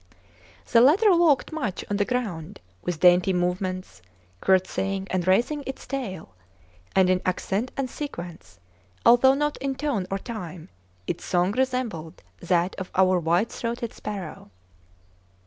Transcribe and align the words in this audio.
The 0.71 0.81
latter 0.81 1.15
walked 1.15 1.51
much 1.51 1.85
on 1.87 1.97
the 1.97 2.05
ground, 2.05 2.59
with 2.81 2.99
dainty 3.01 3.33
movements, 3.33 4.01
curtseying 4.41 5.05
and 5.11 5.27
raising 5.27 5.63
its 5.67 5.85
tail; 5.85 6.33
and 6.95 7.07
in 7.07 7.21
accent 7.23 7.71
and 7.77 7.87
sequence, 7.87 8.59
although 9.05 9.35
not 9.35 9.57
in 9.57 9.75
tone 9.75 10.07
or 10.09 10.17
time, 10.17 10.69
its 11.05 11.23
song 11.23 11.51
resembled 11.51 12.23
that 12.39 12.73
of 12.79 12.89
our 12.95 13.19
white 13.19 13.51
throated 13.51 13.93
sparrow. 13.93 14.49